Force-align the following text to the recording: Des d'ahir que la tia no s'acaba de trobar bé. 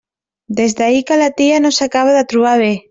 Des 0.59 0.73
d'ahir 0.79 1.03
que 1.11 1.19
la 1.25 1.29
tia 1.43 1.61
no 1.67 1.75
s'acaba 1.79 2.19
de 2.21 2.27
trobar 2.35 2.61
bé. 2.67 2.77